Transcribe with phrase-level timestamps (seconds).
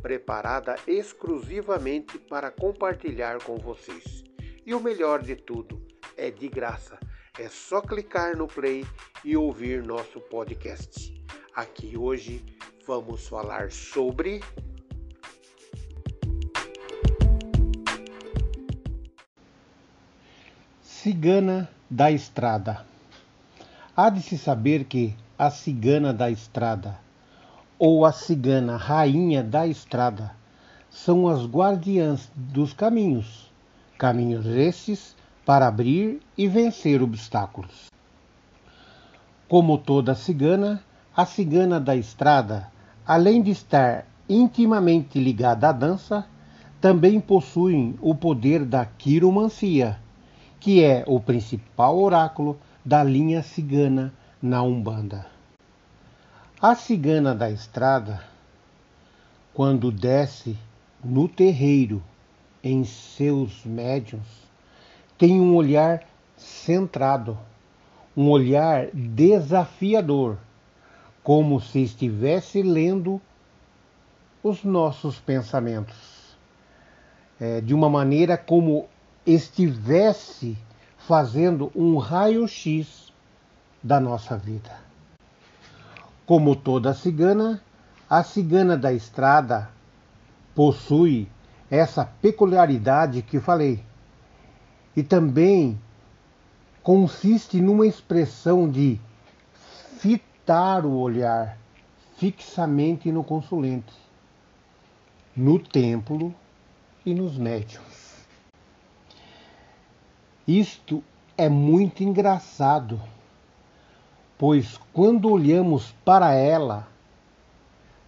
[0.00, 4.24] preparada exclusivamente para compartilhar com vocês.
[4.64, 5.80] E o melhor de tudo,
[6.16, 6.98] é de graça.
[7.38, 8.84] É só clicar no play
[9.24, 11.14] e ouvir nosso podcast.
[11.54, 12.44] Aqui hoje
[12.86, 14.40] vamos falar sobre
[20.82, 22.84] Cigana da Estrada.
[23.96, 26.98] Há de se saber que a cigana da estrada
[27.78, 30.32] ou a cigana rainha da estrada
[30.90, 33.52] são as guardiãs dos caminhos,
[33.96, 35.14] caminhos esses
[35.46, 37.86] para abrir e vencer obstáculos.
[39.48, 40.82] Como toda cigana,
[41.16, 42.70] a cigana da estrada,
[43.06, 46.26] além de estar intimamente ligada à dança,
[46.80, 49.98] também possui o poder da quiromancia,
[50.60, 55.37] que é o principal oráculo da linha cigana na Umbanda.
[56.60, 58.20] A cigana da estrada,
[59.54, 60.58] quando desce
[61.04, 62.02] no terreiro
[62.64, 64.26] em seus médiuns,
[65.16, 66.02] tem um olhar
[66.36, 67.38] centrado,
[68.16, 70.36] um olhar desafiador,
[71.22, 73.20] como se estivesse lendo
[74.42, 76.36] os nossos pensamentos,
[77.38, 78.88] é, de uma maneira como
[79.24, 80.58] estivesse
[80.96, 83.12] fazendo um raio-x
[83.80, 84.87] da nossa vida.
[86.28, 87.58] Como toda cigana,
[88.06, 89.70] a cigana da estrada
[90.54, 91.26] possui
[91.70, 93.82] essa peculiaridade que falei.
[94.94, 95.80] E também
[96.82, 99.00] consiste numa expressão de
[100.00, 101.56] fitar o olhar
[102.18, 103.94] fixamente no consulente,
[105.34, 106.34] no templo
[107.06, 108.26] e nos médiums.
[110.46, 111.02] Isto
[111.38, 113.00] é muito engraçado
[114.38, 116.86] pois quando olhamos para ela,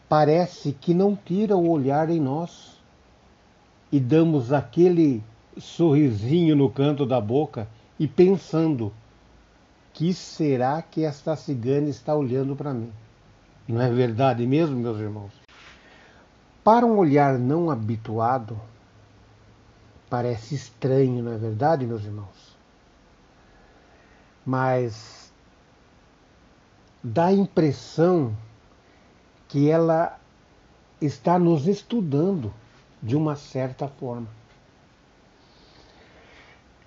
[0.08, 2.80] parece que não tira o olhar em nós
[3.90, 5.22] e damos aquele
[5.58, 7.68] sorrisinho no canto da boca
[7.98, 8.92] e pensando:
[9.92, 12.92] que será que esta cigana está olhando para mim?
[13.66, 15.32] Não é verdade mesmo, meus irmãos?
[16.62, 18.60] Para um olhar não habituado,
[20.08, 22.56] parece estranho, não é verdade, meus irmãos?
[24.44, 25.19] Mas
[27.02, 28.36] dá a impressão
[29.48, 30.18] que ela
[31.00, 32.52] está nos estudando
[33.02, 34.28] de uma certa forma.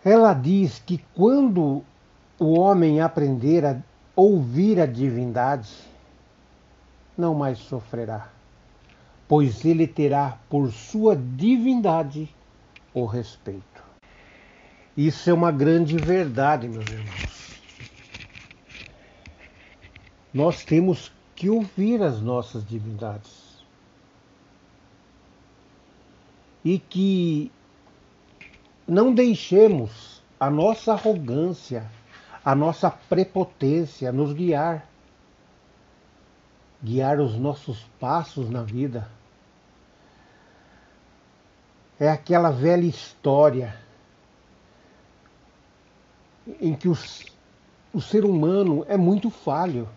[0.06, 1.84] Ela diz que quando
[2.40, 3.78] o homem aprender a
[4.16, 5.70] ouvir a divindade,
[7.18, 8.30] não mais sofrerá,
[9.28, 12.34] pois ele terá por sua divindade
[12.94, 13.64] o respeito.
[14.96, 17.53] Isso é uma grande verdade, meus irmãos
[20.34, 23.54] nós temos que ouvir as nossas divindades.
[26.66, 27.52] E que
[28.88, 31.90] não deixemos a nossa arrogância,
[32.44, 34.88] a nossa prepotência nos guiar,
[36.82, 39.10] guiar os nossos passos na vida.
[42.00, 43.78] É aquela velha história
[46.60, 47.26] em que os,
[47.94, 49.88] o ser humano é muito falho.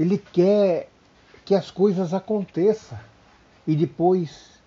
[0.00, 0.88] Ele quer
[1.44, 2.98] que as coisas aconteçam
[3.66, 4.58] e depois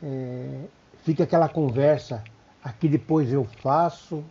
[0.00, 0.60] é,
[1.02, 2.22] fica aquela conversa,
[2.62, 4.22] aqui depois eu faço,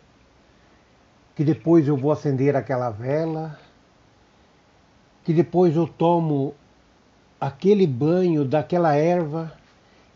[1.35, 3.59] que depois eu vou acender aquela vela,
[5.25, 6.55] que depois eu tomo
[7.37, 9.51] aquele banho daquela erva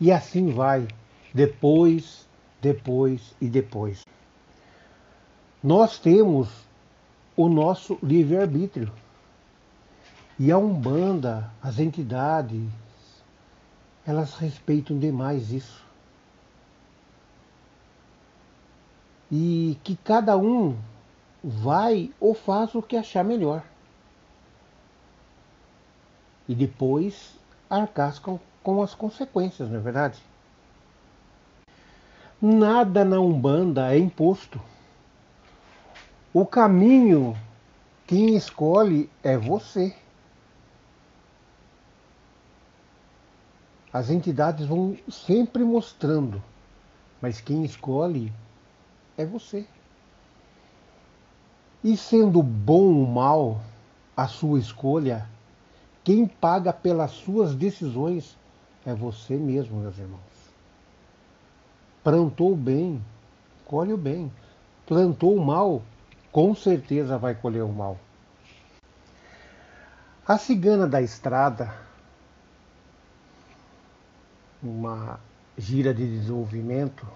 [0.00, 0.88] e assim vai,
[1.34, 2.26] depois,
[2.62, 4.06] depois e depois.
[5.62, 6.48] Nós temos
[7.36, 8.90] o nosso livre-arbítrio.
[10.38, 12.68] E a Umbanda, as entidades,
[14.06, 15.84] elas respeitam demais isso.
[19.30, 20.76] E que cada um
[21.42, 23.62] vai ou faz o que achar melhor.
[26.48, 27.34] E depois
[27.68, 30.22] arcar com, com as consequências, não é verdade?
[32.40, 34.60] Nada na Umbanda é imposto.
[36.34, 37.36] O caminho
[38.06, 39.94] quem escolhe é você.
[43.92, 46.42] As entidades vão sempre mostrando,
[47.20, 48.32] mas quem escolhe
[49.18, 49.66] é você.
[51.84, 53.60] E sendo bom ou mal
[54.16, 55.28] a sua escolha,
[56.02, 58.36] quem paga pelas suas decisões
[58.86, 60.20] é você mesmo, meus irmãos.
[62.02, 63.04] Plantou bem,
[63.64, 64.32] colhe o bem.
[64.86, 65.82] Plantou o mal,
[66.32, 67.96] com certeza vai colher o mal.
[70.26, 71.72] A cigana da estrada,
[74.62, 75.18] uma
[75.58, 77.06] gira de desenvolvimento,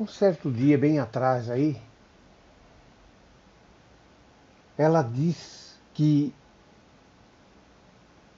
[0.00, 1.80] um certo dia bem atrás aí,
[4.76, 6.32] ela diz que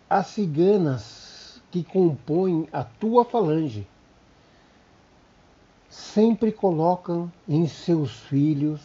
[0.08, 3.86] as ciganas que compõem a tua falange
[5.88, 8.80] sempre colocam em seus filhos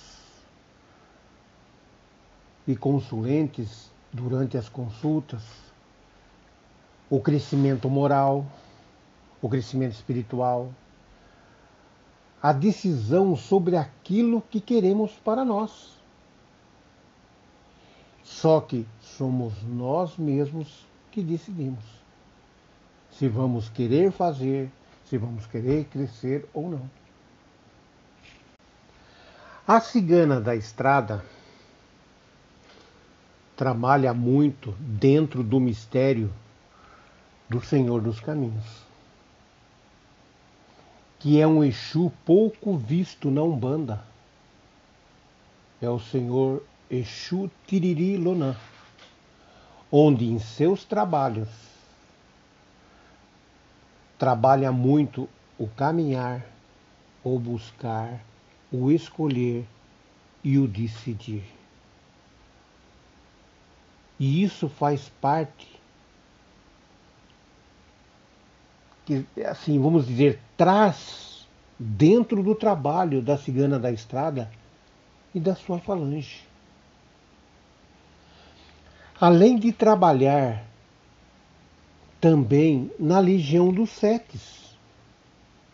[2.68, 5.65] e consulentes durante as consultas
[7.10, 8.46] o crescimento moral,
[9.42, 10.72] o crescimento espiritual,
[12.42, 15.96] a decisão sobre aquilo que queremos para nós.
[18.24, 21.84] Só que somos nós mesmos que decidimos
[23.18, 24.70] se vamos querer fazer,
[25.06, 26.90] se vamos querer crescer ou não.
[29.68, 31.24] A cigana da estrada
[33.56, 36.32] trabalha muito dentro do mistério
[37.48, 38.84] do Senhor dos Caminhos,
[41.20, 44.04] que é um Exu pouco visto na Umbanda.
[45.82, 48.56] É o Senhor Exu Tiriri Lonã,
[49.92, 51.50] onde em seus trabalhos
[54.18, 56.46] trabalha muito o caminhar,
[57.24, 58.22] o buscar,
[58.72, 59.66] o escolher
[60.44, 61.44] e o decidir.
[64.20, 65.75] E isso faz parte,
[69.06, 71.48] que, assim, vamos dizer, traz
[71.78, 74.50] dentro do trabalho da cigana da estrada
[75.34, 76.44] e da sua falange.
[79.20, 80.66] Além de trabalhar
[82.26, 84.76] também na Legião dos Setes.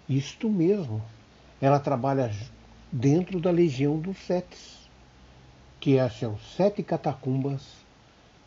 [0.10, 1.02] Isto mesmo.
[1.62, 2.30] Ela trabalha
[2.92, 4.90] dentro da Legião dos Setes,
[5.80, 7.62] que é seus sete catacumbas,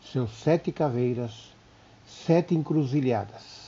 [0.03, 1.51] seus sete caveiras,
[2.05, 3.64] sete encruzilhadas.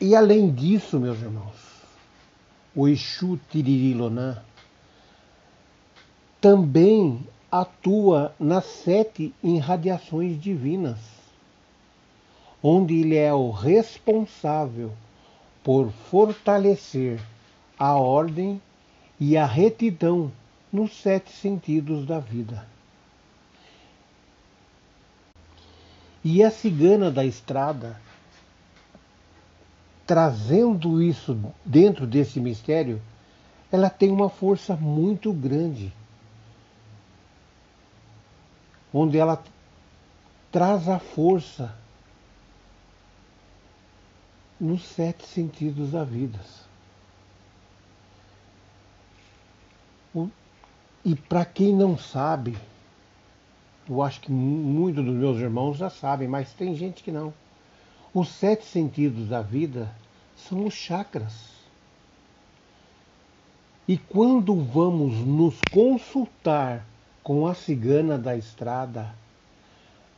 [0.00, 1.56] E além disso, meus irmãos,
[2.74, 4.38] o Exu Tiririlonan
[6.40, 10.98] também atua nas sete irradiações divinas,
[12.62, 14.92] onde ele é o responsável
[15.62, 17.20] por fortalecer
[17.78, 18.60] a ordem
[19.18, 20.32] e a retidão
[20.72, 22.66] nos sete sentidos da vida.
[26.24, 28.00] E a cigana da estrada,
[30.10, 33.00] trazendo isso dentro desse mistério,
[33.70, 35.92] ela tem uma força muito grande
[38.92, 39.40] onde ela
[40.50, 41.72] traz a força
[44.58, 46.40] nos sete sentidos da vida.
[51.04, 52.58] E para quem não sabe,
[53.88, 57.32] eu acho que muitos dos meus irmãos já sabem, mas tem gente que não.
[58.12, 59.94] Os sete sentidos da vida
[60.36, 61.50] são os chakras.
[63.86, 66.84] E quando vamos nos consultar
[67.22, 69.14] com a cigana da estrada,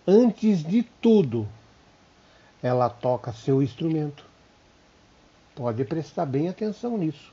[0.06, 1.46] antes de tudo,
[2.62, 4.24] ela toca seu instrumento.
[5.54, 7.32] Pode prestar bem atenção nisso.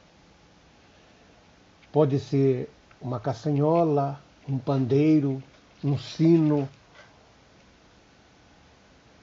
[1.92, 2.70] Pode ser
[3.02, 5.42] uma caçanhola, um pandeiro,
[5.84, 6.68] um sino,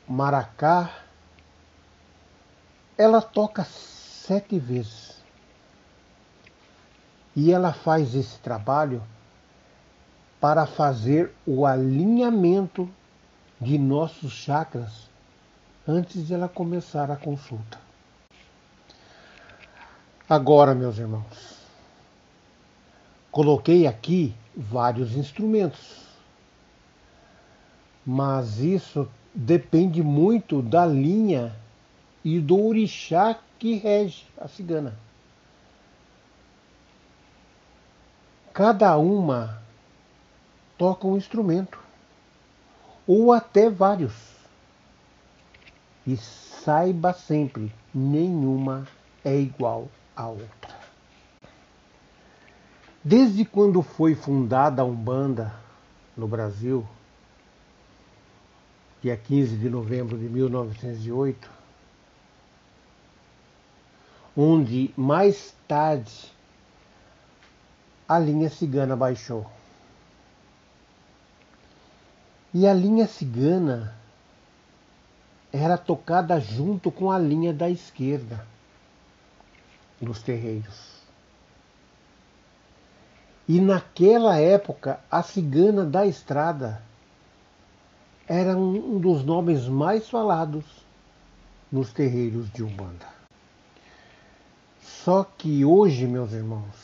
[0.08, 1.05] maracá.
[2.98, 5.16] Ela toca sete vezes.
[7.34, 9.02] E ela faz esse trabalho
[10.40, 12.88] para fazer o alinhamento
[13.60, 15.10] de nossos chakras
[15.86, 17.78] antes de ela começar a consulta.
[20.28, 21.56] Agora, meus irmãos,
[23.30, 26.04] coloquei aqui vários instrumentos,
[28.04, 31.54] mas isso depende muito da linha
[32.26, 34.98] e do orixá que rege a cigana.
[38.52, 39.62] Cada uma
[40.76, 41.78] toca um instrumento,
[43.06, 44.12] ou até vários.
[46.04, 48.88] E saiba sempre, nenhuma
[49.24, 50.74] é igual à outra.
[53.04, 55.54] Desde quando foi fundada a Umbanda
[56.16, 56.84] no Brasil,
[59.00, 61.55] dia 15 de novembro de 1908,
[64.36, 66.30] onde mais tarde
[68.08, 69.46] a linha cigana baixou.
[72.52, 73.94] E a linha cigana
[75.52, 78.46] era tocada junto com a linha da esquerda
[80.00, 80.96] nos terreiros.
[83.48, 86.82] E naquela época, a cigana da estrada
[88.28, 90.64] era um dos nomes mais falados
[91.70, 93.15] nos terreiros de Umbanda.
[94.86, 96.74] Só que hoje, meus irmãos,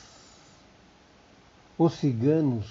[1.78, 2.66] os ciganos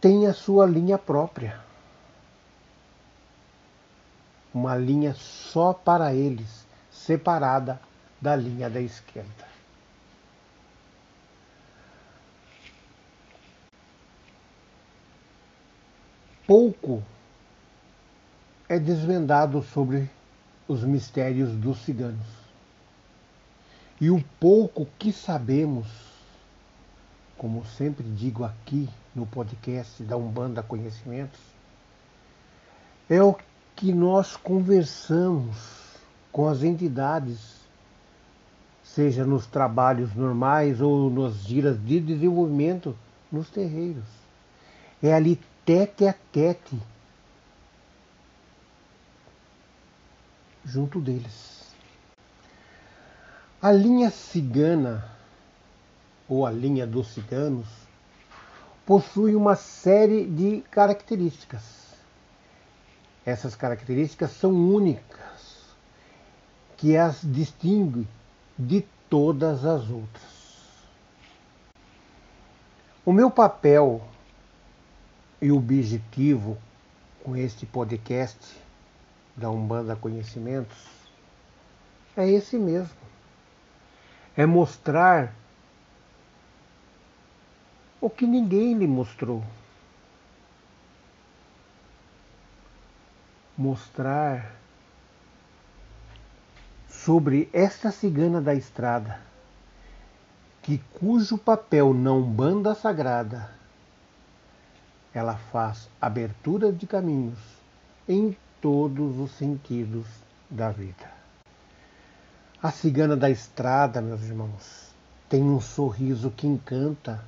[0.00, 1.60] têm a sua linha própria.
[4.52, 7.80] Uma linha só para eles, separada
[8.20, 9.48] da linha da esquerda.
[16.48, 17.02] pouco
[18.66, 20.08] é desvendado sobre
[20.68, 22.26] os mistérios dos ciganos.
[23.98, 25.88] E o pouco que sabemos,
[27.36, 31.40] como sempre digo aqui no podcast da Umbanda Conhecimentos,
[33.08, 33.34] é o
[33.74, 35.56] que nós conversamos
[36.30, 37.58] com as entidades,
[38.84, 42.94] seja nos trabalhos normais ou nos dias de desenvolvimento
[43.32, 44.04] nos terreiros.
[45.02, 46.78] É ali tete a tete
[50.68, 51.72] junto deles.
[53.60, 55.10] A linha cigana,
[56.28, 57.66] ou a linha dos ciganos,
[58.86, 61.62] possui uma série de características.
[63.24, 65.74] Essas características são únicas,
[66.76, 68.06] que as distingue
[68.58, 70.38] de todas as outras.
[73.04, 74.02] O meu papel
[75.40, 76.58] e objetivo
[77.24, 78.38] com este podcast
[79.38, 80.76] da Umbanda Conhecimentos
[82.16, 82.98] é esse mesmo.
[84.36, 85.32] É mostrar
[88.00, 89.42] o que ninguém lhe mostrou.
[93.56, 94.54] Mostrar
[96.88, 99.20] sobre esta cigana da estrada,
[100.62, 103.58] que cujo papel não banda sagrada
[105.18, 107.38] ela faz abertura de caminhos
[108.08, 110.06] em todos os sentidos
[110.50, 111.10] da vida.
[112.62, 114.92] A cigana da estrada, meus irmãos,
[115.28, 117.22] tem um sorriso que encanta,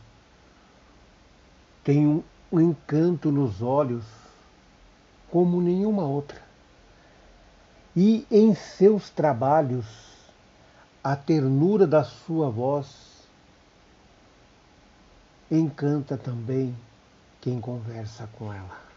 [1.85, 4.05] tem um, um encanto nos olhos
[5.31, 6.41] como nenhuma outra.
[7.95, 9.87] E em seus trabalhos,
[11.03, 13.11] a ternura da sua voz
[15.51, 16.77] encanta também
[17.41, 18.90] quem conversa com ela.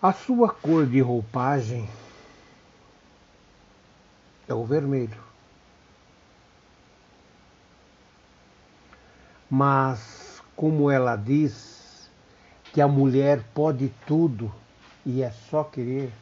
[0.00, 1.88] A sua cor de roupagem
[4.46, 5.20] é o vermelho.
[9.50, 12.08] Mas, como ela diz
[12.72, 14.54] que a mulher pode tudo
[15.04, 16.12] e é só querer,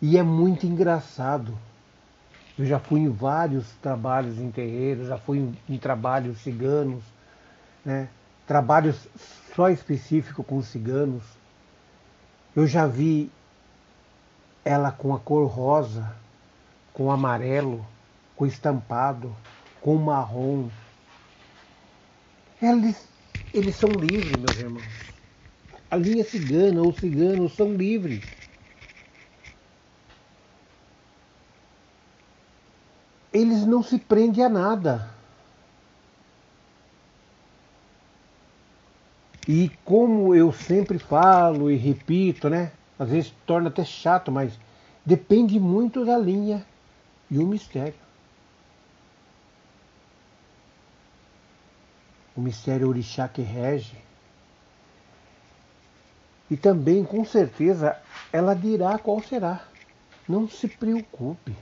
[0.00, 1.52] e é muito engraçado.
[2.58, 7.04] Eu já fui em vários trabalhos em terreiros, já fui em, em trabalhos ciganos,
[7.84, 8.08] né?
[8.46, 9.08] Trabalhos
[9.54, 11.24] só específicos com ciganos.
[12.54, 13.30] Eu já vi
[14.64, 16.14] ela com a cor rosa,
[16.92, 17.84] com amarelo,
[18.34, 19.34] com estampado,
[19.80, 20.68] com marrom.
[22.60, 23.08] Eles,
[23.52, 25.06] eles são livres, meus irmãos.
[25.90, 28.24] A linha cigana ou ciganos são livres.
[33.32, 35.15] Eles não se prendem a nada.
[39.48, 42.72] E como eu sempre falo e repito, né?
[42.98, 44.58] Às vezes torna até chato, mas
[45.04, 46.66] depende muito da linha
[47.30, 47.94] e o mistério.
[52.36, 53.96] O mistério orixá que rege.
[56.50, 57.96] E também, com certeza,
[58.32, 59.64] ela dirá qual será.
[60.28, 61.56] Não se preocupe.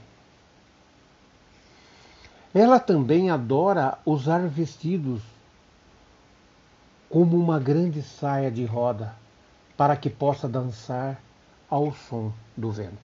[2.53, 5.21] Ela também adora usar vestidos
[7.09, 9.15] como uma grande saia de roda,
[9.77, 11.19] para que possa dançar
[11.69, 12.99] ao som do vento.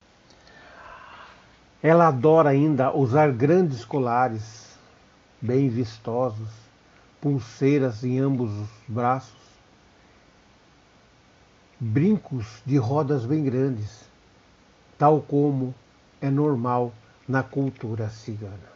[1.84, 4.77] Ela adora ainda usar grandes colares,
[5.41, 6.50] bem vistosos,
[7.20, 9.41] pulseiras em ambos os braços,
[11.79, 14.03] brincos de rodas bem grandes,
[14.98, 15.74] tal como
[16.22, 16.93] é normal
[17.27, 18.72] na cultura cigana.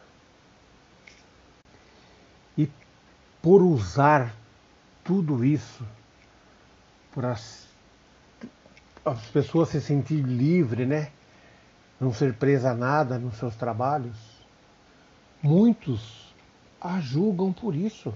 [2.58, 2.68] E
[3.40, 4.34] por usar
[5.06, 5.86] tudo isso
[7.14, 7.68] para as,
[9.04, 11.12] as pessoas se sentirem livres, né?
[11.98, 14.16] Não ser presa a nada nos seus trabalhos.
[15.42, 16.34] Muitos
[16.80, 18.12] a julgam por isso.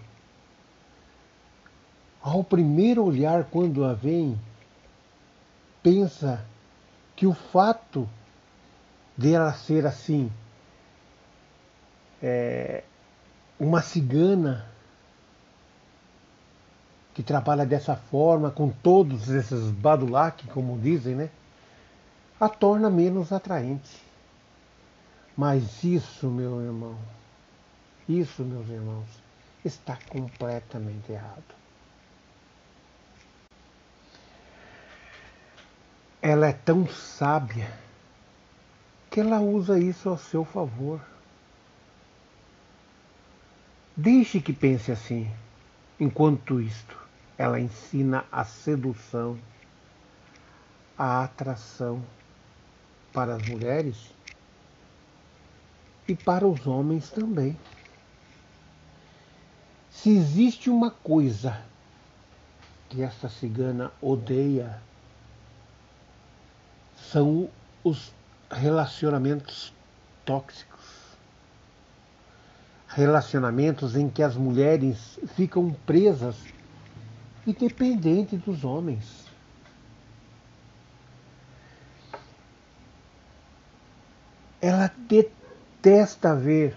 [2.21, 4.39] Ao primeiro olhar, quando a veem,
[5.83, 6.45] pensa
[7.17, 8.07] que o fato
[9.17, 10.31] dela ser assim,
[12.23, 12.85] é,
[13.59, 14.70] uma cigana
[17.15, 21.31] que trabalha dessa forma, com todos esses badulaques, como dizem, né?
[22.39, 24.03] A torna menos atraente.
[25.37, 26.97] Mas isso, meu irmão,
[28.09, 29.09] isso, meus irmãos,
[29.65, 31.61] está completamente errado.
[36.23, 37.73] Ela é tão sábia
[39.11, 41.01] que ela usa isso ao seu favor.
[43.97, 45.31] Deixe que pense assim.
[45.99, 46.97] Enquanto isto,
[47.41, 49.39] ela ensina a sedução,
[50.99, 52.05] a atração
[53.15, 53.97] para as mulheres
[56.07, 57.59] e para os homens também.
[59.91, 61.59] Se existe uma coisa
[62.91, 64.79] que esta cigana odeia,
[66.95, 67.49] são
[67.83, 68.13] os
[68.51, 69.73] relacionamentos
[70.27, 70.69] tóxicos
[72.89, 76.37] relacionamentos em que as mulheres ficam presas
[77.47, 79.27] e dependentes dos homens.
[84.61, 86.77] Ela detesta ver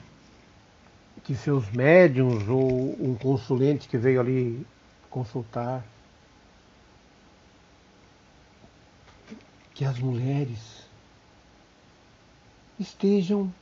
[1.23, 4.65] que seus médiums ou um consulente que veio ali
[5.09, 5.85] consultar,
[9.73, 10.87] que as mulheres
[12.79, 13.53] estejam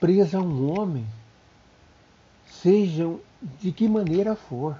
[0.00, 1.06] presas a um homem
[2.46, 3.20] sejam
[3.60, 4.76] de que maneira for.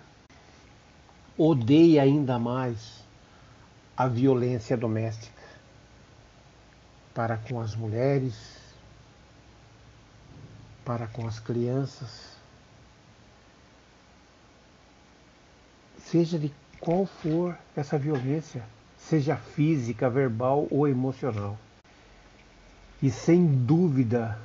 [1.37, 3.03] Odeia ainda mais
[3.97, 5.43] a violência doméstica
[7.15, 8.35] para com as mulheres,
[10.85, 12.37] para com as crianças,
[15.99, 18.63] seja de qual for essa violência,
[18.99, 21.59] seja física, verbal ou emocional.
[23.03, 24.39] E sem dúvida,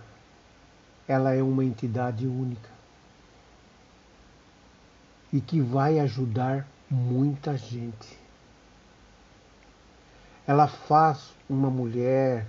[1.06, 2.70] ela é uma entidade única
[5.32, 8.18] e que vai ajudar muita gente.
[10.46, 12.48] Ela faz uma mulher,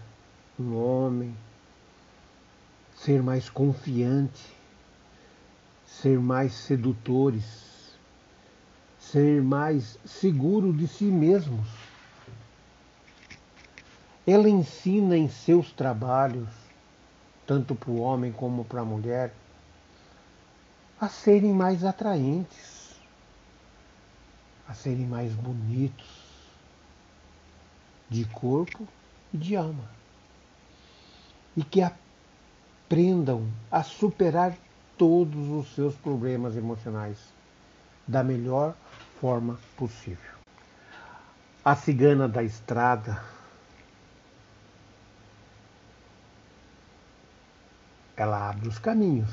[0.59, 1.37] um homem,
[2.94, 4.57] ser mais confiante,
[5.85, 7.96] ser mais sedutores,
[8.98, 11.66] ser mais seguro de si mesmos.
[14.27, 16.48] Ela ensina em seus trabalhos,
[17.46, 19.35] tanto para o homem como para a mulher,
[21.01, 22.77] a serem mais atraentes,
[24.68, 26.07] a serem mais bonitos
[28.11, 28.87] de corpo
[29.33, 29.85] e de alma.
[31.57, 34.57] E que aprendam a superar
[34.96, 37.18] todos os seus problemas emocionais
[38.07, 38.74] da melhor
[39.20, 40.38] forma possível.
[41.64, 43.22] A cigana da estrada
[48.16, 49.31] ela abre os caminhos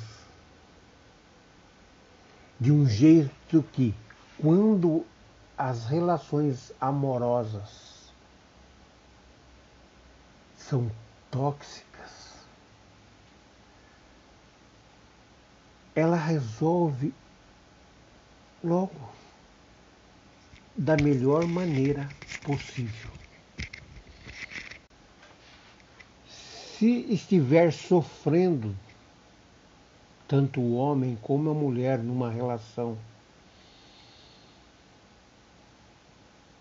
[2.59, 3.93] de um jeito que,
[4.39, 5.05] quando
[5.57, 8.13] as relações amorosas
[10.57, 10.91] são
[11.31, 12.45] tóxicas,
[15.95, 17.13] ela resolve
[18.63, 19.09] logo
[20.75, 22.09] da melhor maneira
[22.43, 23.11] possível.
[26.27, 28.75] Se estiver sofrendo
[30.27, 32.97] tanto o homem como a mulher numa relação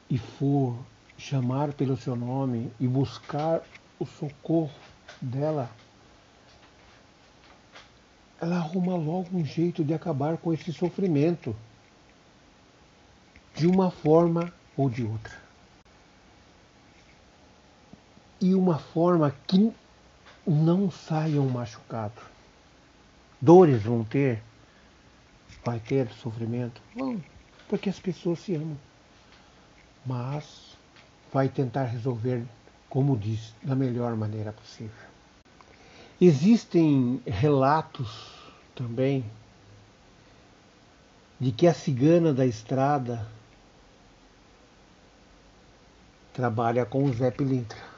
[0.09, 0.77] e for
[1.17, 3.62] chamar pelo seu nome e buscar
[3.99, 4.71] o socorro
[5.21, 5.71] dela,
[8.40, 11.55] ela arruma logo um jeito de acabar com esse sofrimento,
[13.55, 15.43] de uma forma ou de outra.
[18.40, 19.73] E uma forma que
[20.47, 22.23] não saiam machucados.
[23.40, 24.43] Dores vão ter,
[25.64, 26.83] vai ter sofrimento?
[26.95, 27.23] Vão,
[27.69, 28.77] porque as pessoas se amam.
[30.05, 30.77] Mas
[31.33, 32.45] vai tentar resolver,
[32.88, 35.09] como diz, da melhor maneira possível.
[36.21, 38.33] Existem relatos
[38.75, 39.25] também
[41.40, 43.27] de que a cigana da estrada
[46.33, 47.95] trabalha com o Zé Pilintra.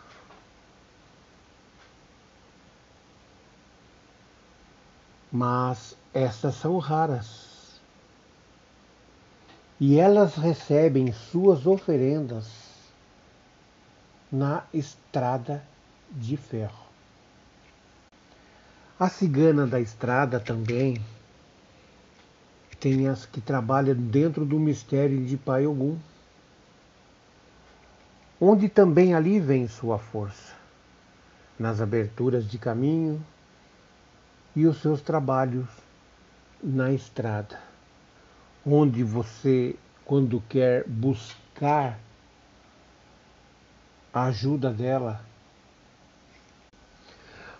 [5.37, 7.56] mas estas são raras.
[9.81, 12.47] E elas recebem suas oferendas
[14.33, 15.63] na estrada
[16.11, 16.87] de ferro.
[18.99, 21.05] A cigana da estrada também
[22.81, 25.99] tem as que trabalham dentro do mistério de Pai Ogum,
[28.41, 30.55] onde também ali vem sua força,
[31.59, 33.23] nas aberturas de caminho
[34.55, 35.67] e os seus trabalhos
[36.63, 37.59] na estrada,
[38.67, 41.99] onde você, quando quer buscar
[44.13, 45.21] a ajuda dela,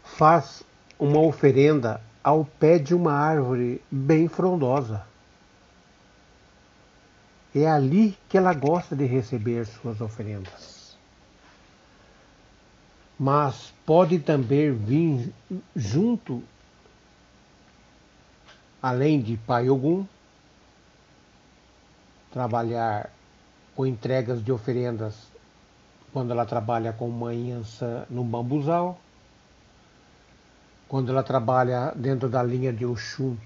[0.03, 0.65] faz
[0.99, 5.07] uma oferenda ao pé de uma árvore bem frondosa.
[7.55, 10.97] É ali que ela gosta de receber suas oferendas.
[13.19, 15.33] Mas pode também vir
[15.75, 16.43] junto,
[18.83, 20.07] além de Pai Ogum,
[22.37, 23.11] trabalhar
[23.75, 25.15] com entregas de oferendas
[26.13, 27.59] quando ela trabalha com Mãe
[28.11, 29.01] no bambuzal,
[30.87, 33.39] quando ela trabalha dentro da linha de Oxum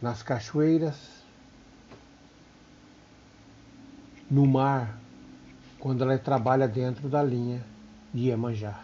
[0.00, 0.94] nas cachoeiras,
[4.30, 4.96] no mar,
[5.80, 7.64] quando ela trabalha dentro da linha
[8.14, 8.78] de Iemanjá.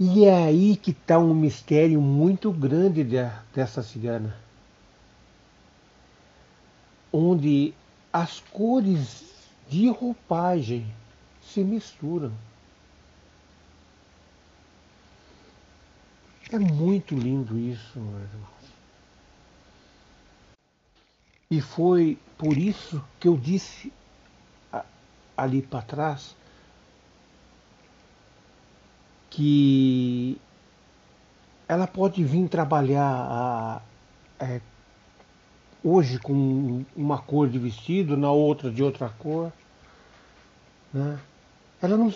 [0.00, 3.06] E é aí que está um mistério muito grande
[3.54, 4.34] dessa cigana,
[7.12, 7.74] onde
[8.12, 9.24] as cores
[9.68, 10.86] de roupagem
[11.42, 12.32] se misturam.
[16.52, 18.60] É muito lindo isso, meus irmãos.
[21.50, 23.92] E foi por isso que eu disse
[25.36, 26.36] ali para trás
[29.30, 30.38] que
[31.66, 33.82] ela pode vir trabalhar a,
[34.38, 34.60] é,
[35.82, 39.52] hoje com uma cor de vestido, na outra de outra cor.
[40.92, 41.18] Né?
[41.80, 42.12] Ela não.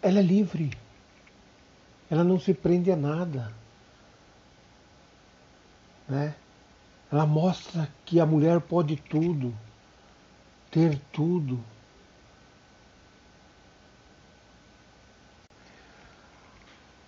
[0.00, 0.72] Ela é livre.
[2.10, 3.52] Ela não se prende a nada.
[6.08, 6.34] Né?
[7.10, 9.54] Ela mostra que a mulher pode tudo,
[10.70, 11.62] ter tudo.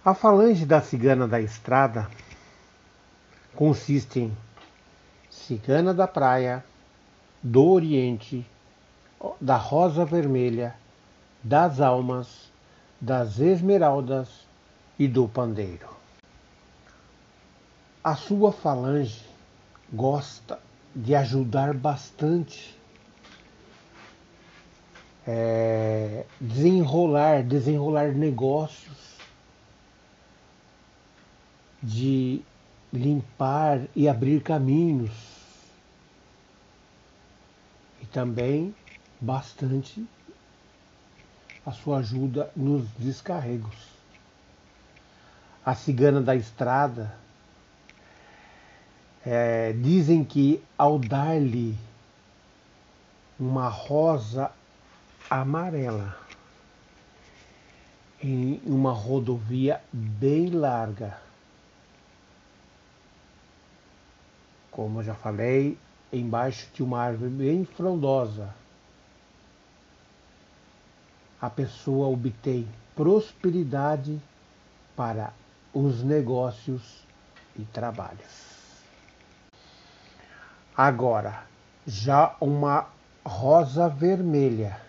[0.04, 2.10] A falange da cigana da estrada
[3.54, 4.36] consiste em
[5.34, 6.64] cigana da praia,
[7.42, 8.46] do Oriente,
[9.40, 10.74] da rosa vermelha,
[11.42, 12.50] das almas,
[13.00, 14.46] das esmeraldas
[14.98, 15.88] e do pandeiro.
[18.02, 19.22] A sua falange
[19.92, 20.58] gosta
[20.94, 22.78] de ajudar bastante
[25.26, 29.14] é, desenrolar, desenrolar negócios,
[31.82, 32.42] de
[32.98, 35.12] limpar e abrir caminhos.
[38.02, 38.74] E também
[39.20, 40.04] bastante
[41.64, 43.94] a sua ajuda nos descarregos
[45.64, 47.14] a cigana da estrada,
[49.24, 51.74] é, dizem que ao dar-lhe
[53.40, 54.52] uma rosa
[55.30, 56.18] amarela
[58.22, 61.16] em uma rodovia bem larga,
[64.74, 65.78] como eu já falei,
[66.12, 68.52] embaixo de uma árvore bem frondosa,
[71.40, 74.20] a pessoa obtém prosperidade
[74.96, 75.32] para
[75.72, 77.06] os negócios
[77.56, 78.54] e trabalhos.
[80.76, 81.44] Agora,
[81.86, 82.88] já uma
[83.24, 84.80] rosa vermelha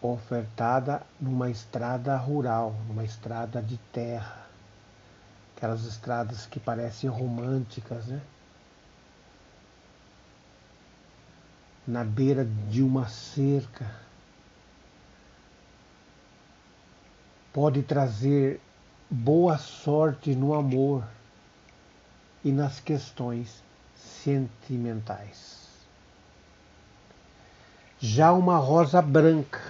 [0.00, 4.46] ofertada numa estrada rural, numa estrada de terra,
[5.56, 8.20] aquelas estradas que parecem românticas, né?
[11.86, 13.90] Na beira de uma cerca
[17.52, 18.60] pode trazer
[19.08, 21.04] boa sorte no amor
[22.42, 23.62] e nas questões
[23.94, 25.62] sentimentais.
[28.00, 29.60] Já uma rosa branca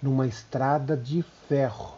[0.00, 1.97] numa estrada de ferro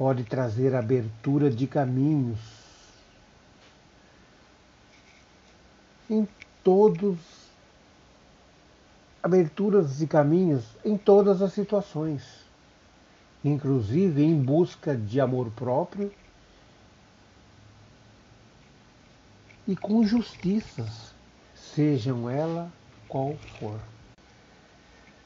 [0.00, 2.38] pode trazer abertura de caminhos
[6.08, 6.26] em
[6.64, 7.18] todos
[9.22, 12.22] aberturas de caminhos em todas as situações
[13.44, 16.10] inclusive em busca de amor próprio
[19.68, 21.12] e com justiças,
[21.54, 22.72] sejam ela
[23.06, 23.78] qual for.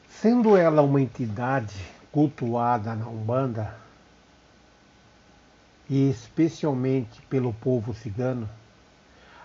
[0.09, 1.73] Sendo ela uma entidade
[2.11, 3.84] cultuada na Umbanda,
[5.89, 8.49] e especialmente pelo povo cigano,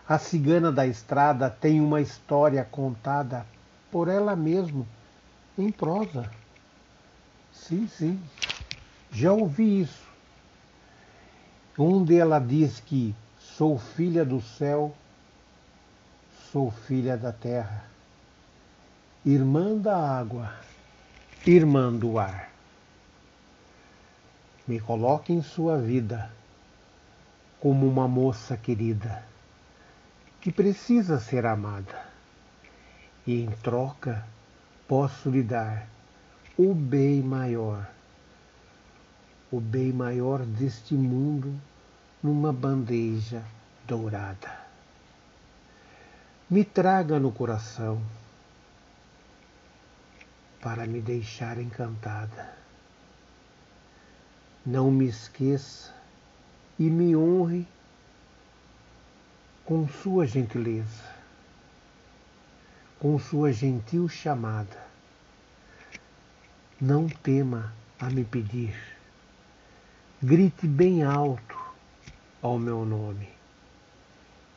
[0.08, 3.46] a cigana da estrada tem uma história contada
[3.90, 4.84] por ela mesma
[5.56, 6.30] em prosa.
[7.52, 8.20] Sim, sim,
[9.12, 10.08] já ouvi isso.
[11.78, 14.94] Onde ela diz que sou filha do céu,
[16.50, 17.84] sou filha da terra,
[19.24, 20.52] irmã da água,
[21.46, 22.49] irmã do ar.
[24.66, 26.30] Me coloque em sua vida
[27.60, 29.24] como uma moça querida
[30.40, 32.06] que precisa ser amada.
[33.26, 34.24] E em troca
[34.88, 35.86] posso lhe dar
[36.56, 37.88] o bem maior,
[39.52, 41.54] o bem maior deste mundo
[42.22, 43.42] numa bandeja
[43.86, 44.58] dourada.
[46.48, 48.02] Me traga no coração
[50.60, 52.59] para me deixar encantada.
[54.64, 55.90] Não me esqueça
[56.78, 57.66] e me honre
[59.64, 61.02] com sua gentileza,
[62.98, 64.76] com sua gentil chamada.
[66.78, 68.74] Não tema a me pedir,
[70.22, 71.58] grite bem alto
[72.42, 73.30] ao meu nome.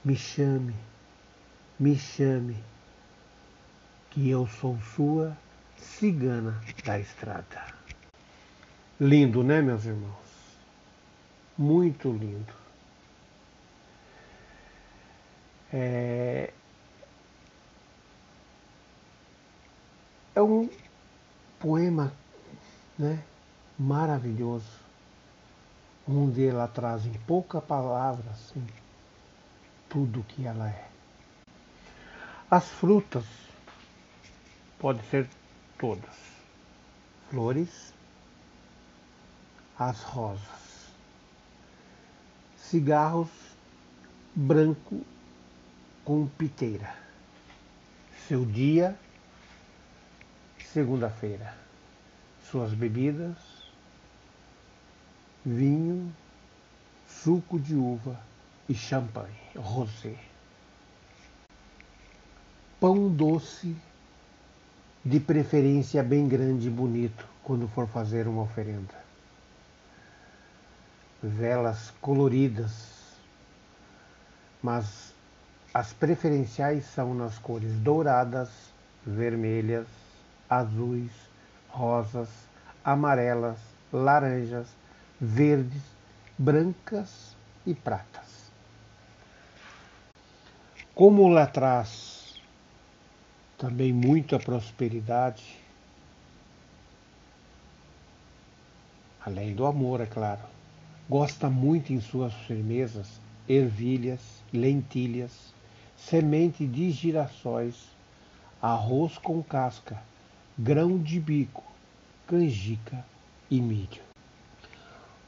[0.03, 0.75] Me chame,
[1.79, 2.61] me chame,
[4.09, 5.37] que eu sou sua
[5.77, 7.72] cigana da estrada.
[9.03, 10.15] Lindo, né, meus irmãos?
[11.57, 12.53] Muito lindo.
[15.73, 16.53] É,
[20.33, 20.69] é um
[21.59, 22.13] poema
[22.97, 23.21] né,
[23.77, 24.71] maravilhoso,
[26.07, 28.65] onde ela traz em poucas palavras assim,
[29.89, 30.87] tudo o que ela é.
[32.49, 33.25] As frutas
[34.79, 35.27] podem ser
[35.77, 36.15] todas,
[37.29, 37.93] flores,
[39.77, 40.91] as rosas,
[42.57, 43.29] cigarros
[44.35, 45.01] branco
[46.03, 46.93] com piteira.
[48.27, 48.97] Seu dia,
[50.73, 51.55] segunda-feira.
[52.49, 53.37] Suas bebidas,
[55.45, 56.13] vinho,
[57.07, 58.19] suco de uva
[58.69, 60.15] e champanhe, rosé.
[62.79, 63.75] Pão doce,
[65.03, 69.02] de preferência bem grande e bonito, quando for fazer uma oferenda.
[71.23, 73.15] Velas coloridas,
[74.61, 75.13] mas
[75.73, 78.49] as preferenciais são nas cores douradas,
[79.05, 79.87] vermelhas,
[80.49, 81.13] azuis,
[81.69, 82.27] rosas,
[82.83, 83.57] amarelas,
[83.91, 84.67] laranjas,
[85.19, 85.81] verdes,
[86.37, 88.51] brancas e pratas.
[90.93, 92.39] Como lá traz
[93.57, 95.57] também muita prosperidade,
[99.25, 100.41] além do amor, é claro,
[101.09, 104.21] gosta muito em suas firmezas, ervilhas,
[104.53, 105.53] lentilhas,
[105.97, 107.75] semente de girassóis,
[108.61, 110.01] arroz com casca,
[110.57, 111.63] grão de bico,
[112.27, 113.05] canjica
[113.49, 114.01] e milho.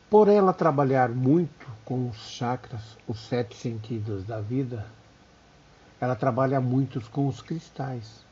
[0.09, 4.85] Por ela trabalhar muito com os chakras, os sete sentidos da vida,
[5.99, 8.23] ela trabalha muito com os cristais,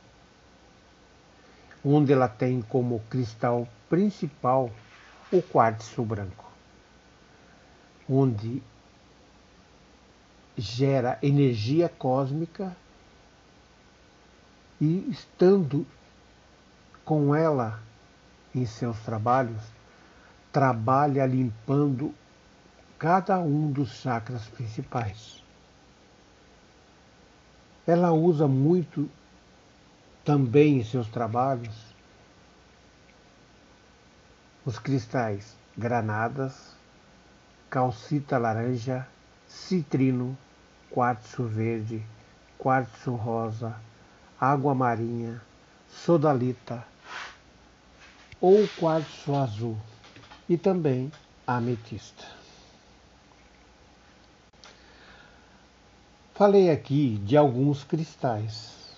[1.83, 4.69] onde ela tem como cristal principal
[5.31, 6.42] o quartzo branco,
[8.09, 8.61] onde
[10.57, 12.75] gera energia cósmica
[14.79, 15.85] e estando
[17.05, 17.81] com ela
[18.53, 19.61] em seus trabalhos,
[20.51, 22.13] trabalha limpando
[22.99, 25.43] cada um dos chakras principais.
[27.85, 29.09] Ela usa muito
[30.23, 31.93] também em seus trabalhos
[34.65, 36.72] os cristais granadas,
[37.73, 39.07] calcita laranja,
[39.47, 40.37] citrino,
[40.91, 42.03] quartzo verde,
[42.55, 43.75] quartzo rosa,
[44.39, 45.41] água marinha,
[45.89, 46.85] sodalita
[48.39, 49.75] ou quartzo azul
[50.47, 51.11] e também
[51.47, 52.23] ametista.
[56.35, 58.93] Falei aqui de alguns cristais.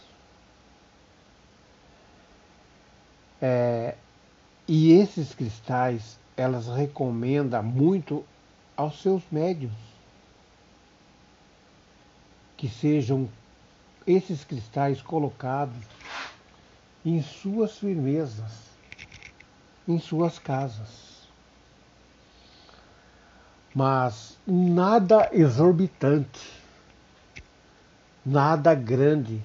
[3.41, 3.95] É,
[4.67, 8.25] e esses cristais elas recomendam muito
[8.75, 9.71] aos seus médios
[12.57, 13.29] que sejam
[14.07, 15.83] esses cristais colocados
[17.05, 18.51] em suas firmezas,
[19.87, 21.15] em suas casas.
[23.73, 26.51] Mas nada exorbitante,
[28.25, 29.41] nada grande,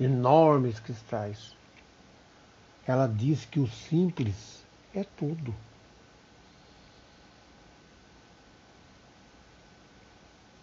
[0.00, 1.56] enormes cristais.
[2.86, 4.64] Ela diz que o simples
[4.94, 5.54] é tudo.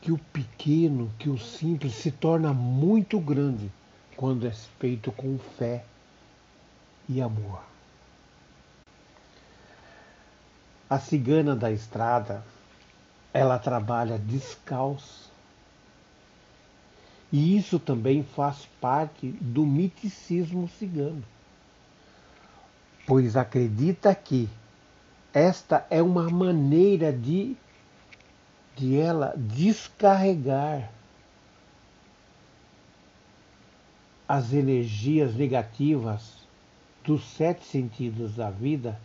[0.05, 3.71] Que o pequeno, que o simples se torna muito grande
[4.15, 5.83] quando é feito com fé
[7.09, 7.63] e amor.
[10.87, 12.45] A cigana da estrada,
[13.33, 15.27] ela trabalha descalça.
[17.31, 21.23] E isso também faz parte do miticismo cigano,
[23.07, 24.47] pois acredita que
[25.33, 27.57] esta é uma maneira de,
[28.75, 30.91] de ela descarregar
[34.27, 36.35] as energias negativas
[37.03, 38.99] dos sete sentidos da vida,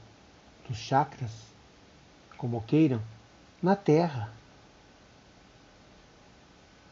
[0.69, 1.31] dos chakras,
[2.37, 3.01] como queiram,
[3.63, 4.33] na Terra.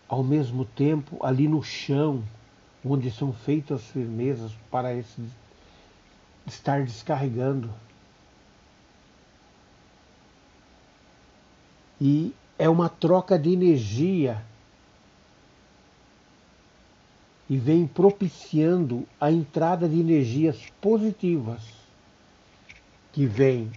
[0.07, 2.23] Ao mesmo tempo, ali no chão,
[2.85, 5.23] onde são feitas as firmezas para esse
[6.47, 7.71] estar descarregando
[12.01, 14.43] E é uma troca de energia
[17.49, 21.63] e vem propiciando a entrada de energias positivas
[23.13, 23.71] que vêm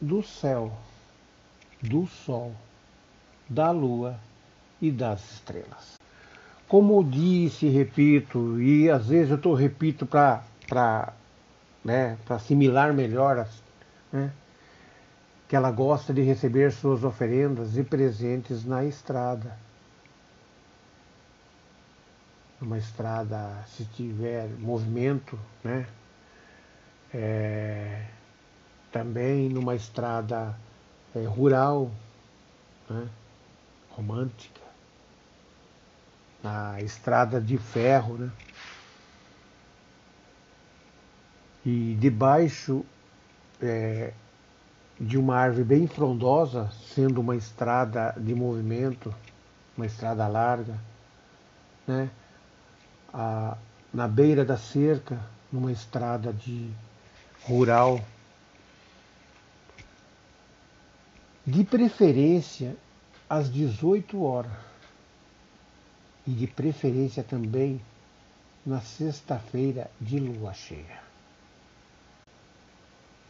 [0.00, 0.72] do céu,
[1.80, 2.52] do sol,
[3.48, 4.18] da lua
[4.80, 5.98] e das estrelas.
[6.68, 11.12] Como disse, repito, e às vezes eu estou repito para
[11.84, 13.46] né, assimilar melhor,
[14.12, 14.32] né,
[15.52, 19.54] que ela gosta de receber suas oferendas e presentes na estrada.
[22.58, 25.86] Numa estrada, se tiver movimento, né?
[27.12, 28.06] É,
[28.90, 30.58] também numa estrada
[31.14, 31.90] é, rural,
[32.88, 33.06] né?
[33.90, 34.62] romântica,
[36.42, 38.32] na estrada de ferro, né?
[41.62, 42.86] E debaixo
[43.60, 44.14] é,
[45.00, 49.14] de uma árvore bem frondosa, sendo uma estrada de movimento,
[49.76, 50.78] uma estrada larga,
[51.86, 52.10] né?
[53.12, 53.56] A,
[53.92, 55.18] na beira da cerca,
[55.50, 56.70] numa estrada de
[57.44, 58.00] rural.
[61.44, 62.76] De preferência
[63.28, 64.52] às 18 horas.
[66.26, 67.80] E de preferência também
[68.64, 71.11] na sexta-feira de lua cheia.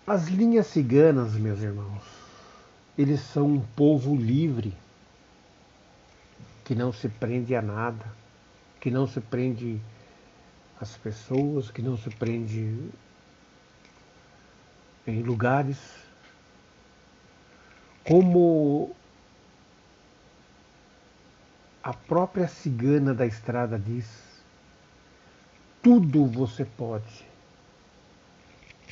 [0.05, 2.03] As linhas ciganas, meus irmãos,
[2.99, 4.75] eles são um povo livre,
[6.65, 8.05] que não se prende a nada,
[8.81, 9.81] que não se prende
[10.81, 12.91] às pessoas, que não se prende
[15.07, 15.79] em lugares.
[18.03, 18.97] Como
[21.81, 24.09] a própria cigana da estrada diz,
[25.81, 27.25] tudo você pode.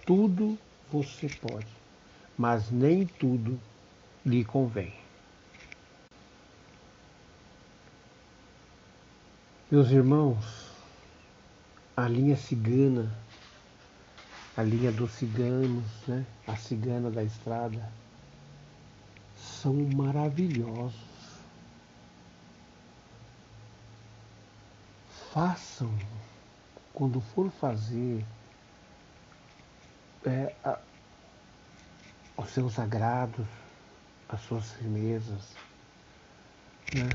[0.06, 0.56] Tudo
[0.90, 1.72] você pode,
[2.36, 3.58] mas nem tudo
[4.26, 4.92] lhe convém.
[9.70, 10.70] Meus irmãos,
[11.96, 13.08] a linha cigana,
[14.56, 16.26] a linha dos ciganos, né?
[16.46, 17.88] a cigana da estrada,
[19.36, 20.98] são maravilhosos.
[25.32, 25.90] Façam,
[26.92, 28.24] quando for fazer
[30.24, 30.78] é, a,
[32.36, 33.46] os seus sagrados,
[34.28, 35.54] as suas firmezas.
[36.92, 37.08] Né?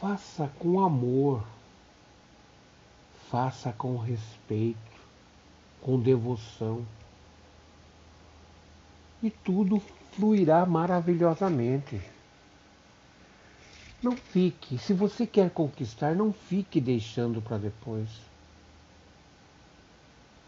[0.00, 1.46] Faça com amor,
[3.30, 4.78] faça com respeito,
[5.80, 6.86] com devoção.
[9.22, 9.80] E tudo
[10.12, 12.00] fluirá maravilhosamente.
[14.02, 18.08] Não fique, se você quer conquistar, não fique deixando para depois.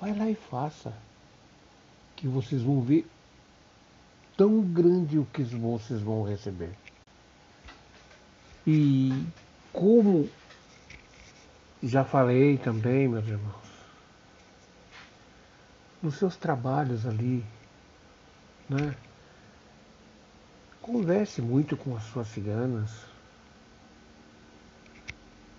[0.00, 0.94] Vai lá e faça
[2.22, 3.04] que vocês vão ver
[4.36, 6.70] tão grande o que vocês vão receber.
[8.64, 9.26] E
[9.72, 10.30] como
[11.82, 13.66] já falei também, meus irmãos,
[16.00, 17.44] nos seus trabalhos ali,
[18.68, 18.94] né?
[20.80, 23.04] Converse muito com as suas ciganas.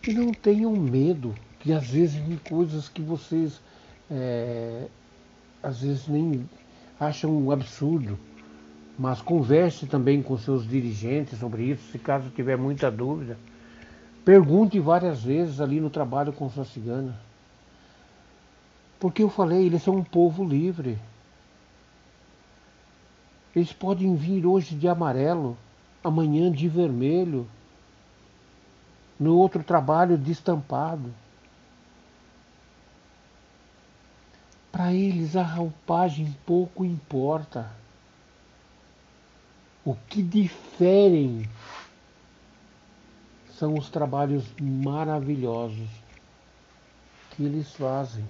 [0.07, 3.59] E não tenham medo, que às vezes em coisas que vocês
[4.09, 4.87] é,
[5.63, 6.47] às vezes nem
[6.99, 8.19] acham um absurdo,
[8.99, 13.37] mas converse também com seus dirigentes sobre isso, se caso tiver muita dúvida.
[14.25, 17.17] Pergunte várias vezes ali no trabalho com sua cigana.
[18.99, 20.97] Porque eu falei, eles são um povo livre.
[23.55, 25.57] Eles podem vir hoje de amarelo,
[26.03, 27.47] amanhã de vermelho,
[29.19, 31.13] no outro trabalho de estampado.
[34.73, 37.71] Para eles a roupagem pouco importa.
[39.85, 41.47] O que diferem
[43.51, 45.87] são os trabalhos maravilhosos
[47.29, 48.25] que eles fazem.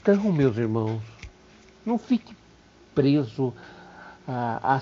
[0.00, 1.02] Então, meus irmãos,
[1.84, 2.34] não fique
[2.94, 3.52] preso
[4.26, 4.80] a,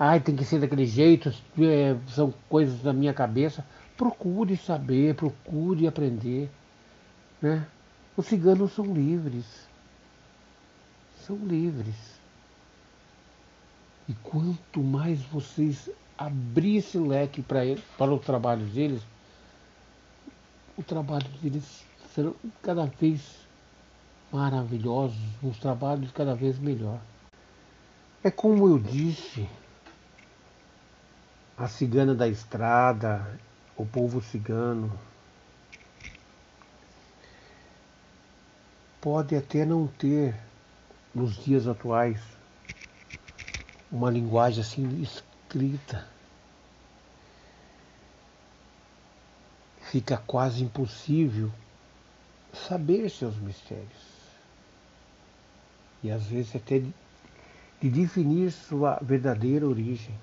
[0.00, 3.64] a tem que ser daquele jeito, é, são coisas da minha cabeça.
[3.96, 6.50] Procure saber, procure aprender.
[7.40, 7.64] Né?
[8.16, 9.44] Os ciganos são livres.
[11.26, 12.16] São livres.
[14.08, 17.60] E quanto mais vocês abrir esse leque para,
[17.98, 19.02] para o trabalho deles,
[20.76, 23.46] o trabalho deles serão cada vez
[24.32, 27.00] maravilhosos, os trabalhos cada vez melhor.
[28.22, 29.48] É como eu disse,
[31.56, 33.38] a cigana da estrada,
[33.76, 34.92] o povo cigano,
[39.06, 40.34] pode até não ter,
[41.14, 42.20] nos dias atuais,
[43.88, 46.04] uma linguagem assim escrita.
[49.80, 51.52] Fica quase impossível
[52.52, 53.86] saber seus mistérios.
[56.02, 56.92] E às vezes até de,
[57.80, 60.18] de definir sua verdadeira origem.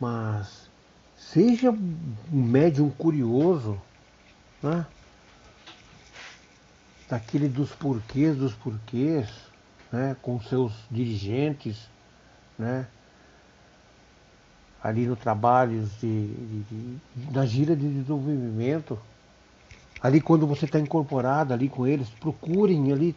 [0.00, 0.68] Mas
[1.16, 3.80] seja um médium curioso,
[4.60, 4.84] né?
[7.10, 9.28] Daquele dos porquês dos porquês,
[9.90, 11.88] né, com seus dirigentes,
[12.56, 12.86] né,
[14.82, 18.96] ali no trabalho de, de, de, da gira de desenvolvimento,
[20.00, 23.14] ali quando você está incorporado ali com eles, procurem ali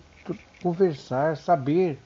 [0.62, 2.00] conversar, saber.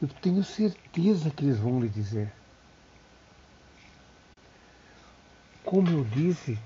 [0.00, 2.32] Eu tenho certeza que eles vão lhe dizer.
[5.64, 6.58] Como eu disse,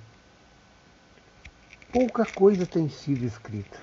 [1.93, 3.78] pouca coisa tem sido escrita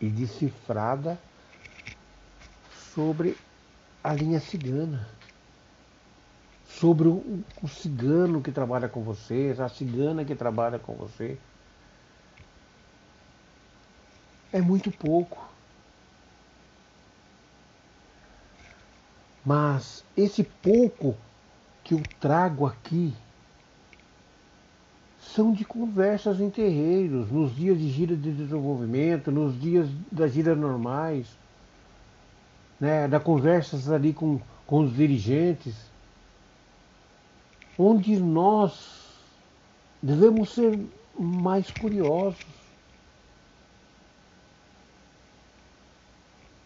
[0.00, 1.18] e decifrada
[2.94, 3.36] sobre
[4.02, 5.08] a linha cigana,
[6.66, 11.38] sobre o, o cigano que trabalha com você, a cigana que trabalha com você.
[14.52, 15.48] É muito pouco.
[19.44, 21.16] Mas esse pouco
[21.82, 23.14] que eu trago aqui
[25.30, 30.58] são de conversas em terreiros, nos dias de gira de desenvolvimento, nos dias das giras
[30.58, 31.26] normais,
[32.78, 35.74] né, da conversas ali com, com os dirigentes,
[37.78, 39.06] onde nós
[40.02, 40.78] devemos ser
[41.18, 42.44] mais curiosos,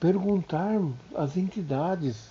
[0.00, 2.30] perguntarmos às entidades,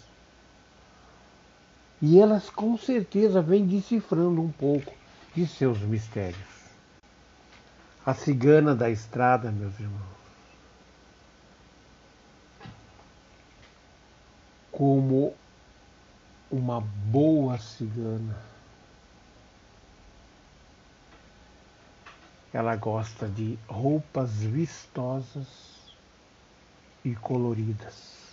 [2.01, 4.93] e elas com certeza vêm decifrando um pouco
[5.35, 6.55] de seus mistérios.
[8.05, 10.15] A cigana da estrada, meus irmãos,
[14.71, 15.35] como
[16.49, 18.37] uma boa cigana,
[22.53, 25.47] ela gosta de roupas vistosas
[27.03, 28.24] e coloridas.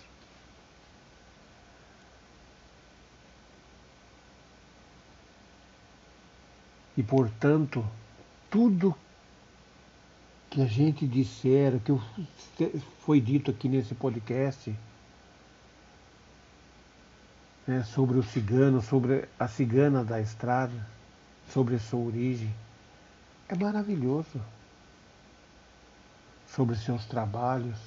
[6.95, 7.85] E, portanto,
[8.49, 8.95] tudo
[10.49, 14.75] que a gente disser, que foi dito aqui nesse podcast,
[17.65, 20.87] né, sobre o cigano, sobre a cigana da estrada,
[21.49, 22.53] sobre sua origem,
[23.49, 24.39] é maravilhoso.
[26.47, 27.79] Sobre seus trabalhos,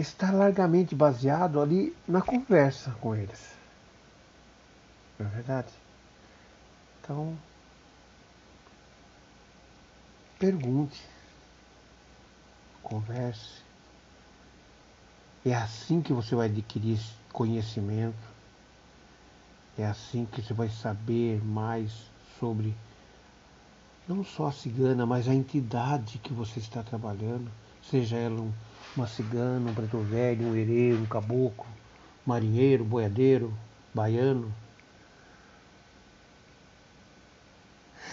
[0.00, 3.52] está largamente baseado ali na conversa com eles.
[5.18, 5.72] Não é verdade?
[7.02, 7.36] Então,
[10.38, 11.02] pergunte,
[12.82, 13.62] converse.
[15.44, 17.00] É assim que você vai adquirir
[17.32, 18.16] conhecimento.
[19.76, 21.92] É assim que você vai saber mais
[22.38, 22.76] sobre
[24.06, 27.50] não só a cigana, mas a entidade que você está trabalhando,
[27.82, 28.52] seja ela um
[28.98, 31.66] uma cigana, um preto velho, um herê, um caboclo,
[32.26, 33.56] marinheiro, boiadeiro,
[33.94, 34.52] baiano.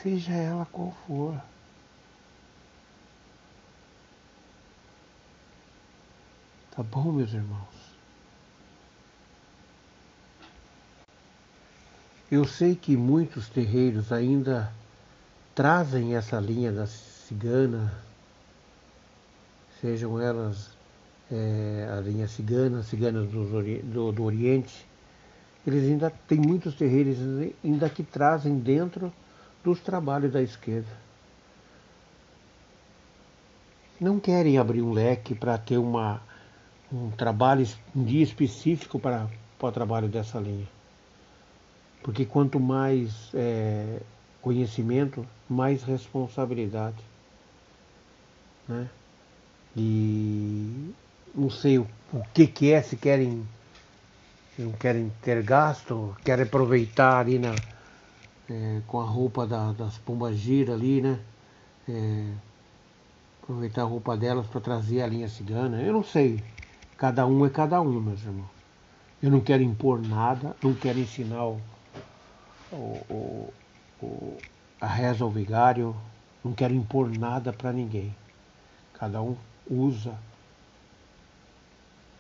[0.02, 1.42] Seja ela qual for.
[6.76, 7.96] Tá bom, meus irmãos?
[12.30, 14.72] Eu sei que muitos terreiros ainda
[15.56, 18.05] trazem essa linha da cigana
[19.86, 20.72] sejam elas
[21.32, 23.46] é, a linha cigana, ciganas do,
[23.84, 24.84] do, do, Oriente,
[25.66, 27.18] eles ainda têm muitos terreiros
[27.64, 29.14] ainda que trazem dentro
[29.64, 30.90] dos trabalhos da esquerda.
[34.02, 36.20] Não querem abrir um leque para ter uma,
[36.92, 39.30] um trabalho, um dia específico para,
[39.60, 40.68] para o trabalho dessa linha.
[42.02, 44.02] Porque quanto mais é,
[44.42, 46.98] conhecimento, mais responsabilidade.
[48.68, 48.90] Né?
[49.76, 50.94] E
[51.34, 53.46] não sei o, o que, que é, se querem,
[54.58, 57.54] não querem ter gasto, querem aproveitar ali na,
[58.50, 61.20] é, com a roupa da, das pombas gira ali, né?
[61.90, 62.32] É,
[63.44, 65.82] aproveitar a roupa delas para trazer a linha cigana.
[65.82, 66.42] Eu não sei.
[66.98, 68.50] Cada um é cada um, meus irmãos.
[69.22, 71.60] Eu não quero impor nada, não quero ensinar o,
[72.72, 73.54] o,
[74.02, 74.38] o,
[74.80, 75.96] a reza ao vigário,
[76.44, 78.16] não quero impor nada para ninguém.
[78.94, 79.36] Cada um
[79.70, 80.18] usa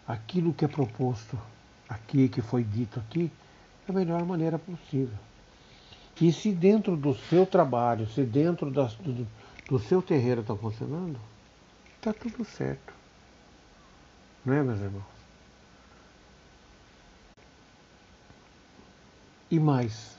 [0.07, 1.37] aquilo que é proposto
[1.87, 3.31] aqui, que foi dito aqui,
[3.87, 5.17] da melhor maneira possível.
[6.19, 9.27] E se dentro do seu trabalho, se dentro das, do,
[9.67, 11.19] do seu terreiro está funcionando,
[11.97, 12.93] está tudo certo.
[14.45, 15.15] Não é, meus irmãos?
[19.49, 20.17] E mais,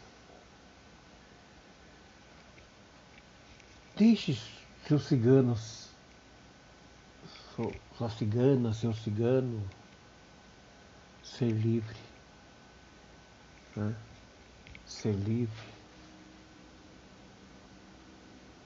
[3.97, 4.39] deixe
[4.87, 5.86] seus ciganos,
[7.97, 9.63] sua cigana, seu cigano,
[11.23, 11.97] ser livre.
[13.75, 13.95] Né?
[14.85, 15.77] Ser livre.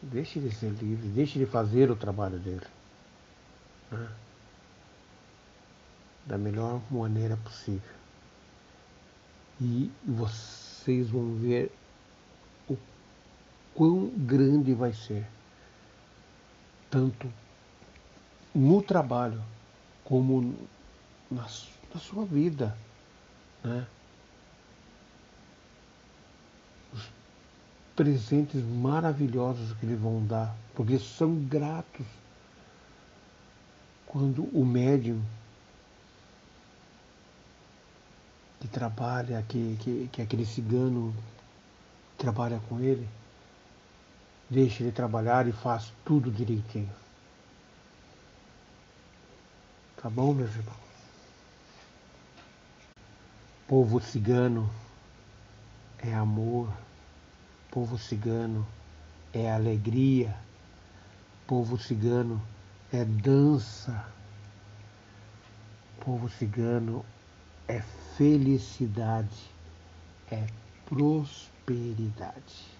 [0.02, 2.66] Deixe ele ser livre, deixe ele fazer o trabalho dele.
[3.90, 4.08] Né?
[6.26, 7.94] Da melhor maneira possível.
[9.60, 11.70] E vocês vão ver
[12.68, 12.76] o
[13.74, 15.26] quão grande vai ser.
[16.90, 17.30] Tanto
[18.54, 19.42] no trabalho
[20.04, 20.54] como
[21.30, 22.76] na, na sua vida.
[23.62, 23.86] Né?
[28.00, 32.06] presentes maravilhosos que lhe vão dar, porque são gratos
[34.06, 35.20] quando o médium
[38.58, 41.14] que trabalha, que, que, que aquele cigano
[42.16, 43.06] trabalha com ele,
[44.48, 46.99] deixa ele trabalhar e faz tudo direitinho.
[50.00, 50.76] Tá bom, meus irmãos?
[53.68, 54.70] Povo cigano
[55.98, 56.72] é amor
[57.70, 58.66] povo cigano
[59.32, 60.36] é alegria,
[61.46, 62.42] povo cigano
[62.92, 64.04] é dança,
[66.00, 67.04] povo cigano
[67.68, 67.80] é
[68.16, 69.52] felicidade,
[70.32, 70.44] é
[70.84, 72.79] prosperidade.